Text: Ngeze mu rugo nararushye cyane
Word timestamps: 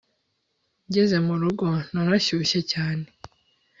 Ngeze 0.87 1.17
mu 1.25 1.33
rugo 1.41 1.67
nararushye 1.91 2.59
cyane 2.71 3.05